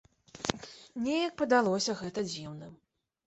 [1.07, 2.73] Неяк падалося гэта дзіўным.